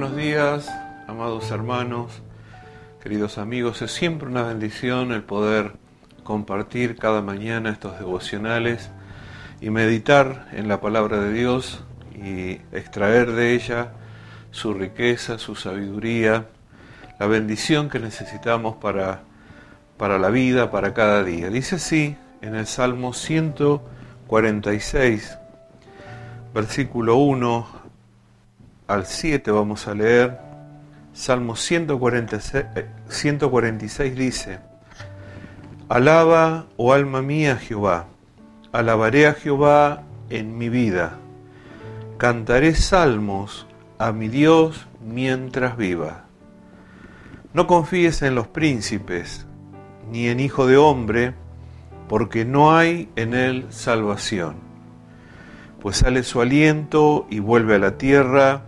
[0.00, 0.70] buenos días,
[1.08, 2.22] amados hermanos,
[3.02, 3.82] queridos amigos.
[3.82, 5.72] Es siempre una bendición el poder
[6.22, 8.92] compartir cada mañana estos devocionales
[9.60, 11.82] y meditar en la palabra de Dios
[12.14, 13.90] y extraer de ella
[14.52, 16.46] su riqueza, su sabiduría,
[17.18, 19.22] la bendición que necesitamos para,
[19.96, 21.50] para la vida, para cada día.
[21.50, 25.38] Dice así en el Salmo 146,
[26.54, 27.77] versículo 1
[28.88, 30.38] al 7 vamos a leer.
[31.12, 32.64] Salmo 146,
[33.08, 34.58] 146 dice,
[35.88, 38.06] Alaba, oh alma mía, Jehová,
[38.72, 41.18] alabaré a Jehová en mi vida,
[42.18, 43.66] cantaré salmos
[43.98, 46.24] a mi Dios mientras viva.
[47.52, 49.46] No confíes en los príncipes,
[50.10, 51.34] ni en hijo de hombre,
[52.08, 54.56] porque no hay en él salvación.
[55.80, 58.67] Pues sale su aliento y vuelve a la tierra,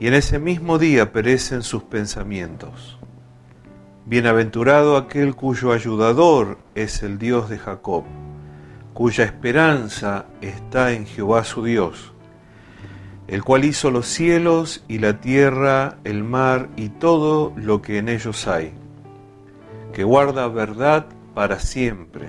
[0.00, 2.98] y en ese mismo día perecen sus pensamientos.
[4.06, 8.04] Bienaventurado aquel cuyo ayudador es el Dios de Jacob,
[8.92, 12.12] cuya esperanza está en Jehová su Dios,
[13.28, 18.08] el cual hizo los cielos y la tierra, el mar y todo lo que en
[18.08, 18.74] ellos hay,
[19.94, 22.28] que guarda verdad para siempre,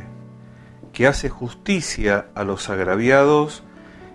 [0.94, 3.64] que hace justicia a los agraviados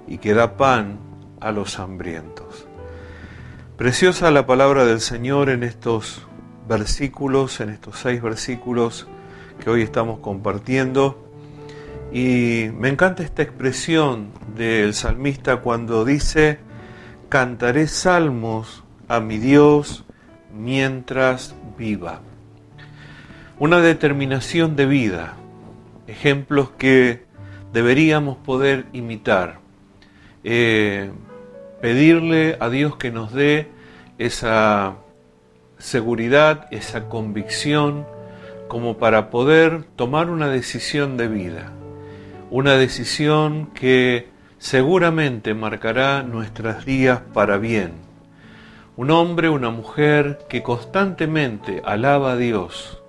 [0.08, 0.98] y que da pan
[1.40, 2.69] a los hambrientos.
[3.80, 6.26] Preciosa la palabra del Señor en estos
[6.68, 9.08] versículos, en estos seis versículos
[9.58, 11.26] que hoy estamos compartiendo.
[12.12, 16.58] Y me encanta esta expresión del salmista cuando dice,
[17.30, 20.04] cantaré salmos a mi Dios
[20.54, 22.20] mientras viva.
[23.58, 25.36] Una determinación de vida,
[26.06, 27.24] ejemplos que
[27.72, 29.58] deberíamos poder imitar.
[30.44, 31.10] Eh,
[31.80, 33.68] pedirle a Dios que nos dé
[34.20, 34.96] esa
[35.78, 38.06] seguridad, esa convicción,
[38.68, 41.72] como para poder tomar una decisión de vida,
[42.50, 44.28] una decisión que
[44.58, 47.92] seguramente marcará nuestros días para bien.
[48.94, 53.02] Un hombre, una mujer que constantemente alaba a Dios,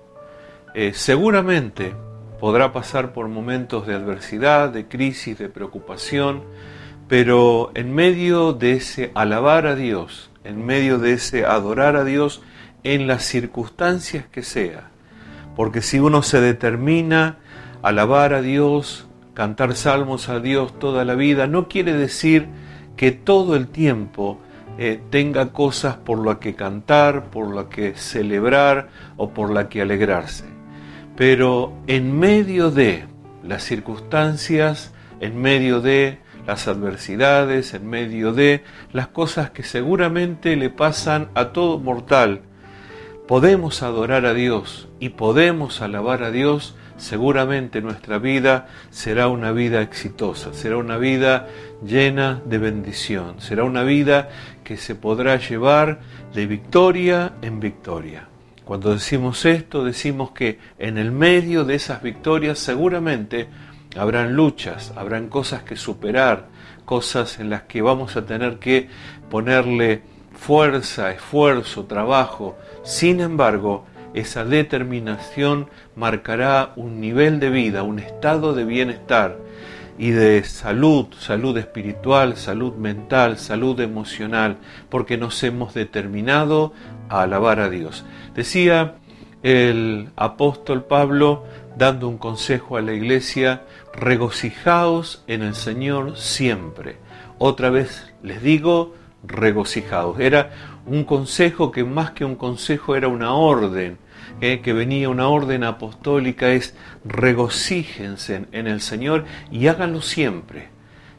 [0.74, 1.94] eh, seguramente
[2.40, 6.42] podrá pasar por momentos de adversidad, de crisis, de preocupación,
[7.06, 12.42] pero en medio de ese alabar a Dios, en medio de ese adorar a Dios
[12.84, 14.90] en las circunstancias que sea,
[15.56, 17.38] porque si uno se determina
[17.82, 22.48] a alabar a Dios, cantar salmos a Dios toda la vida, no quiere decir
[22.96, 24.38] que todo el tiempo
[24.78, 29.82] eh, tenga cosas por las que cantar, por las que celebrar o por las que
[29.82, 30.44] alegrarse.
[31.16, 33.04] Pero en medio de
[33.42, 40.70] las circunstancias, en medio de las adversidades, en medio de las cosas que seguramente le
[40.70, 42.42] pasan a todo mortal,
[43.28, 49.82] podemos adorar a Dios y podemos alabar a Dios, seguramente nuestra vida será una vida
[49.82, 51.48] exitosa, será una vida
[51.84, 54.28] llena de bendición, será una vida
[54.64, 56.00] que se podrá llevar
[56.34, 58.28] de victoria en victoria.
[58.64, 63.48] Cuando decimos esto, decimos que en el medio de esas victorias seguramente
[63.96, 66.48] Habrán luchas, habrán cosas que superar,
[66.84, 68.88] cosas en las que vamos a tener que
[69.30, 72.56] ponerle fuerza, esfuerzo, trabajo.
[72.82, 79.38] Sin embargo, esa determinación marcará un nivel de vida, un estado de bienestar
[79.98, 84.56] y de salud, salud espiritual, salud mental, salud emocional,
[84.88, 86.72] porque nos hemos determinado
[87.08, 88.04] a alabar a Dios.
[88.34, 88.94] Decía
[89.42, 91.44] el apóstol Pablo,
[91.76, 93.62] dando un consejo a la iglesia,
[93.94, 96.96] regocijaos en el Señor siempre.
[97.38, 98.94] Otra vez les digo,
[99.24, 100.18] regocijaos.
[100.20, 100.50] Era
[100.86, 103.98] un consejo que más que un consejo era una orden,
[104.40, 104.60] ¿eh?
[104.62, 106.74] que venía una orden apostólica, es
[107.04, 110.68] regocíjense en el Señor y háganlo siempre,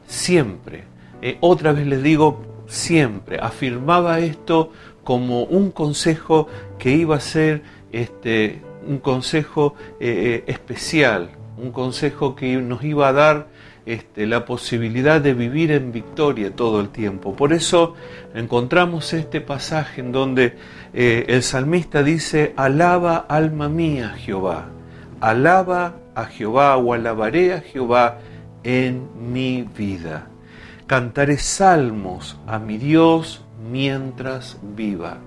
[0.06, 0.84] siempre.
[1.22, 3.38] Eh, otra vez les digo, siempre.
[3.40, 4.72] Afirmaba esto
[5.04, 6.48] como un consejo
[6.78, 7.62] que iba a ser
[7.92, 13.46] este, un consejo eh, especial, un consejo que nos iba a dar
[13.86, 17.36] este, la posibilidad de vivir en victoria todo el tiempo.
[17.36, 17.94] Por eso
[18.34, 20.56] encontramos este pasaje en donde
[20.94, 24.70] eh, el salmista dice, alaba alma mía Jehová,
[25.20, 28.20] alaba a Jehová o alabaré a Jehová
[28.62, 30.28] en mi vida.
[30.86, 35.18] Cantaré salmos a mi Dios mientras viva.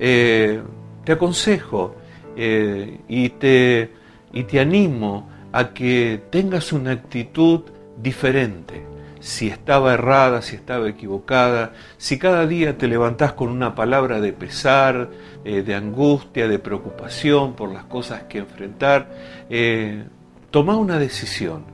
[0.00, 0.60] Eh,
[1.04, 1.94] te aconsejo
[2.36, 3.92] eh, y, te,
[4.32, 7.62] y te animo a que tengas una actitud
[8.00, 8.86] diferente.
[9.20, 14.32] si estaba errada, si estaba equivocada, si cada día te levantás con una palabra de
[14.32, 15.10] pesar,
[15.44, 19.10] eh, de angustia, de preocupación por las cosas que enfrentar,
[19.50, 20.04] eh,
[20.52, 21.64] toma una decisión,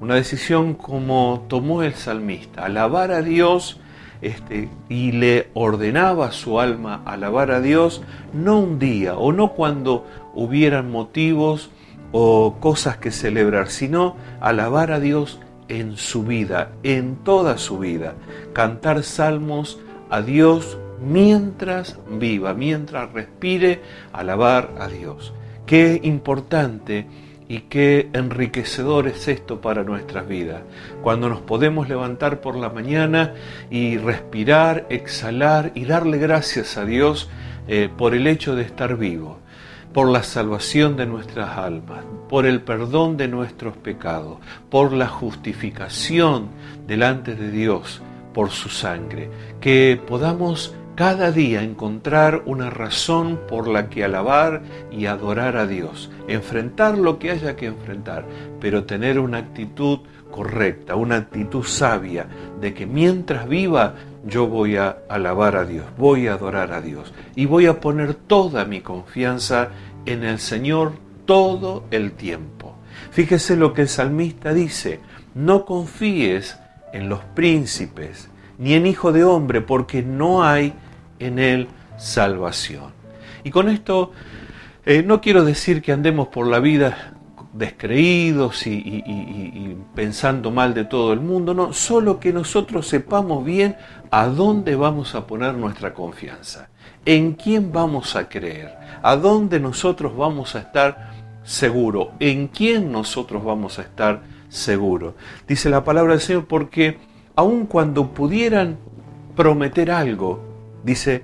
[0.00, 3.80] una decisión como tomó el salmista, alabar a Dios
[4.22, 8.02] este, y le ordenaba a su alma alabar a Dios,
[8.32, 11.70] no un día o no cuando hubieran motivos
[12.16, 18.14] o cosas que celebrar, sino alabar a Dios en su vida, en toda su vida.
[18.52, 19.80] Cantar salmos
[20.10, 23.80] a Dios mientras viva, mientras respire,
[24.12, 25.34] alabar a Dios.
[25.66, 27.08] Qué importante
[27.48, 30.62] y qué enriquecedor es esto para nuestras vidas.
[31.02, 33.34] Cuando nos podemos levantar por la mañana
[33.72, 37.28] y respirar, exhalar y darle gracias a Dios
[37.66, 39.40] eh, por el hecho de estar vivo
[39.94, 44.38] por la salvación de nuestras almas, por el perdón de nuestros pecados,
[44.68, 46.48] por la justificación
[46.86, 48.02] delante de Dios,
[48.34, 49.30] por su sangre,
[49.60, 56.10] que podamos cada día encontrar una razón por la que alabar y adorar a Dios,
[56.26, 58.26] enfrentar lo que haya que enfrentar,
[58.60, 60.00] pero tener una actitud
[60.32, 62.26] correcta, una actitud sabia
[62.60, 63.94] de que mientras viva
[64.26, 68.14] yo voy a alabar a Dios, voy a adorar a Dios y voy a poner
[68.14, 69.70] toda mi confianza
[70.06, 70.92] en el Señor
[71.26, 72.76] todo el tiempo.
[73.10, 75.00] Fíjese lo que el salmista dice,
[75.34, 76.58] no confíes
[76.92, 78.28] en los príncipes
[78.58, 80.74] ni en hijo de hombre, porque no hay
[81.18, 81.68] en él
[81.98, 82.92] salvación.
[83.42, 84.12] Y con esto
[84.86, 87.13] eh, no quiero decir que andemos por la vida
[87.54, 93.76] descreídos y, pensando mal de todo el mundo, no, solo que nosotros sepamos bien
[94.10, 96.68] a dónde vamos a poner nuestra confianza,
[97.06, 101.12] en quién vamos a creer, a dónde nosotros vamos a estar
[101.44, 105.14] seguros, en quién nosotros vamos a estar seguros.
[105.46, 106.98] Dice la palabra del Señor porque
[107.36, 108.78] aun cuando pudieran
[109.36, 110.42] prometer algo,
[110.82, 111.22] dice,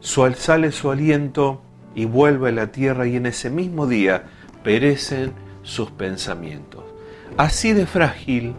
[0.00, 1.60] sale su aliento
[1.94, 4.24] y vuelve la tierra y en ese mismo día
[4.62, 6.82] perecen sus pensamientos.
[7.36, 8.54] Así de frágil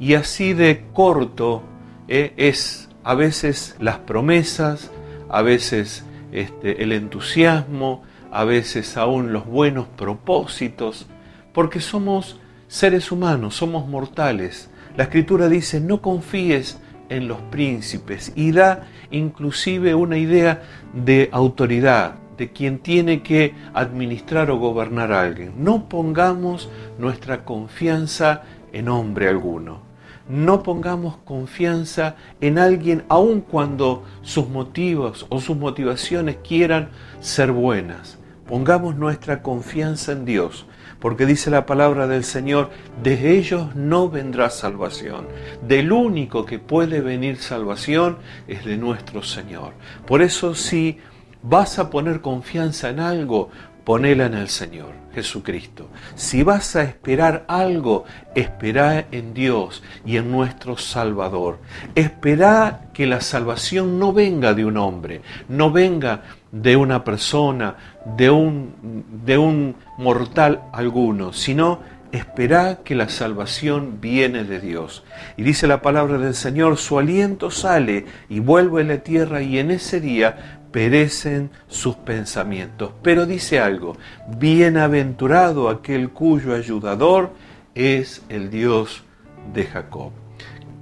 [0.00, 1.62] y así de corto
[2.08, 4.90] eh, es a veces las promesas,
[5.28, 8.02] a veces este, el entusiasmo,
[8.32, 11.06] a veces aún los buenos propósitos,
[11.52, 14.68] porque somos seres humanos, somos mortales.
[14.96, 16.78] La escritura dice, no confíes
[17.08, 20.62] en los príncipes y da inclusive una idea
[20.92, 25.52] de autoridad, de quien tiene que administrar o gobernar a alguien.
[25.58, 26.68] No pongamos
[26.98, 28.42] nuestra confianza
[28.72, 29.82] en hombre alguno.
[30.28, 36.88] No pongamos confianza en alguien aun cuando sus motivos o sus motivaciones quieran
[37.20, 38.18] ser buenas.
[38.48, 40.66] Pongamos nuestra confianza en Dios,
[40.98, 42.70] porque dice la palabra del Señor,
[43.04, 45.28] de ellos no vendrá salvación.
[45.68, 48.16] Del único que puede venir salvación
[48.48, 49.74] es de nuestro Señor.
[50.08, 50.98] Por eso si
[51.42, 53.50] vas a poner confianza en algo,
[53.84, 55.88] ponela en el Señor Jesucristo.
[56.14, 58.04] Si vas a esperar algo,
[58.34, 61.58] espera en Dios y en nuestro Salvador.
[61.94, 67.76] Espera que la salvación no venga de un hombre, no venga de una persona,
[68.16, 71.80] de un, de un mortal alguno, sino
[72.12, 75.02] espera que la salvación viene de Dios.
[75.36, 79.58] Y dice la palabra del Señor, su aliento sale y vuelve a la tierra y
[79.58, 82.92] en ese día perecen sus pensamientos.
[83.02, 83.96] Pero dice algo,
[84.38, 87.30] bienaventurado aquel cuyo ayudador
[87.74, 89.04] es el Dios
[89.52, 90.12] de Jacob.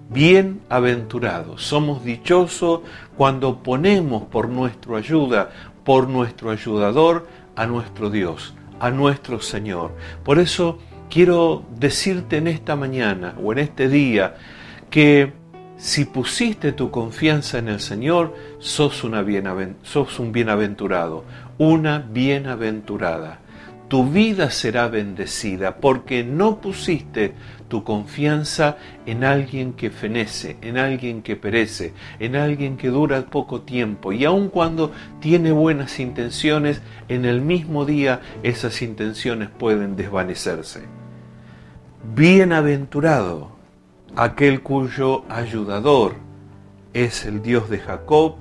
[0.09, 2.81] Bienaventurado, somos dichosos
[3.17, 5.51] cuando ponemos por nuestra ayuda,
[5.85, 9.95] por nuestro ayudador, a nuestro Dios, a nuestro Señor.
[10.25, 10.79] Por eso
[11.11, 14.37] quiero decirte en esta mañana o en este día
[14.89, 15.40] que
[15.81, 19.25] si pusiste tu confianza en el Señor, sos, una
[19.83, 21.25] sos un bienaventurado,
[21.57, 23.39] una bienaventurada.
[23.89, 27.33] Tu vida será bendecida porque no pusiste
[27.69, 33.63] tu confianza en alguien que fenece, en alguien que perece, en alguien que dura poco
[33.63, 34.13] tiempo.
[34.13, 40.83] Y aun cuando tiene buenas intenciones, en el mismo día esas intenciones pueden desvanecerse.
[42.15, 43.60] Bienaventurado
[44.17, 46.15] aquel cuyo ayudador
[46.93, 48.37] es el Dios de Jacob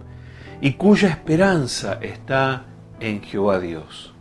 [0.61, 2.65] y cuya esperanza está
[2.99, 4.13] en Jehová Dios.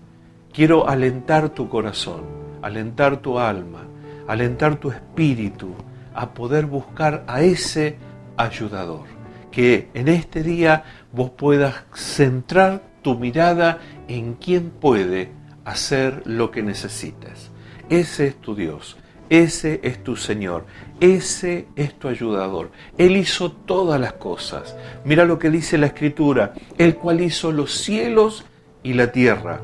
[0.52, 2.22] Quiero alentar tu corazón,
[2.62, 3.86] alentar tu alma,
[4.26, 5.74] alentar tu espíritu
[6.14, 7.96] a poder buscar a ese
[8.36, 9.06] ayudador.
[9.50, 15.32] Que en este día vos puedas centrar tu mirada en quien puede
[15.64, 17.50] hacer lo que necesites.
[17.88, 18.96] Ese es tu Dios
[19.30, 20.64] ese es tu Señor,
[21.00, 22.70] ese es tu ayudador.
[22.96, 24.74] Él hizo todas las cosas.
[25.04, 28.44] Mira lo que dice la Escritura, el cual hizo los cielos
[28.82, 29.60] y la tierra,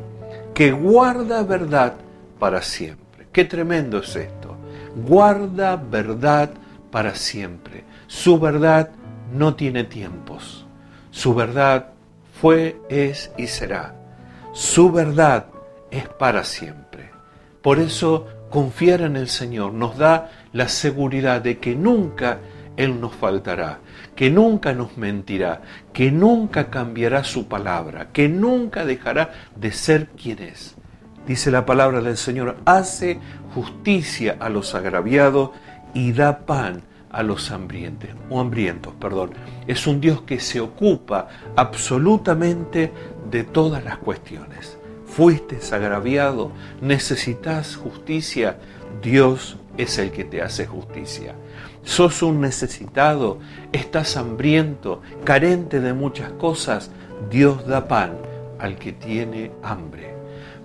[0.54, 1.94] que guarda verdad
[2.38, 3.26] para siempre.
[3.32, 4.56] Qué tremendo es esto.
[4.96, 6.50] Guarda verdad
[6.90, 7.84] para siempre.
[8.06, 8.90] Su verdad
[9.32, 10.66] no tiene tiempos.
[11.10, 11.90] Su verdad
[12.40, 13.94] fue, es y será.
[14.52, 15.46] Su verdad
[15.90, 17.10] es para siempre.
[17.62, 22.38] Por eso confiar en el Señor nos da la seguridad de que nunca
[22.76, 23.80] Él nos faltará,
[24.14, 30.38] que nunca nos mentirá, que nunca cambiará su palabra, que nunca dejará de ser quien
[30.38, 30.76] es.
[31.26, 33.18] Dice la palabra del Señor, hace
[33.56, 35.50] justicia a los agraviados
[35.92, 39.30] y da pan a los hambrientos, o hambrientos, perdón.
[39.66, 42.92] Es un Dios que se ocupa absolutamente
[43.28, 44.78] de todas las cuestiones.
[45.16, 48.58] Fuiste agraviado, necesitas justicia,
[49.02, 51.34] Dios es el que te hace justicia.
[51.84, 53.38] Sos un necesitado,
[53.72, 56.90] estás hambriento, carente de muchas cosas,
[57.30, 58.14] Dios da pan
[58.58, 60.14] al que tiene hambre.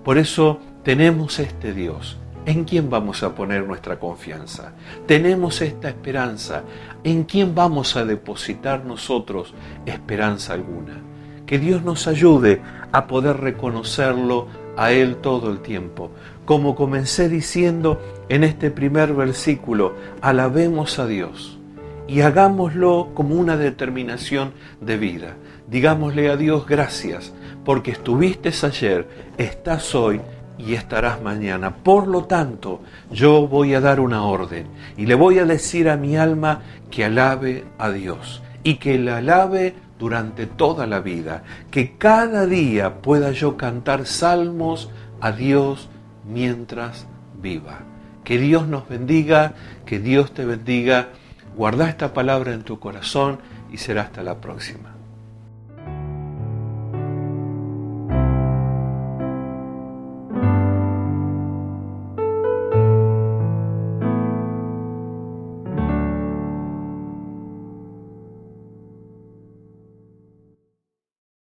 [0.04, 4.72] Por eso tenemos este Dios ¿En quién vamos a poner nuestra confianza?
[5.06, 6.62] Tenemos esta esperanza.
[7.04, 9.52] ¿En quién vamos a depositar nosotros
[9.84, 11.09] esperanza alguna?
[11.50, 16.12] Que Dios nos ayude a poder reconocerlo a Él todo el tiempo.
[16.44, 21.58] Como comencé diciendo en este primer versículo, alabemos a Dios
[22.06, 25.34] y hagámoslo como una determinación de vida.
[25.68, 30.20] Digámosle a Dios gracias porque estuviste ayer, estás hoy
[30.56, 31.74] y estarás mañana.
[31.74, 32.80] Por lo tanto,
[33.10, 36.60] yo voy a dar una orden y le voy a decir a mi alma
[36.92, 43.02] que alabe a Dios y que la alabe durante toda la vida, que cada día
[43.02, 44.90] pueda yo cantar salmos
[45.20, 45.90] a Dios
[46.26, 47.06] mientras
[47.40, 47.80] viva.
[48.24, 49.52] Que Dios nos bendiga,
[49.84, 51.08] que Dios te bendiga.
[51.54, 53.38] Guarda esta palabra en tu corazón
[53.70, 54.99] y será hasta la próxima.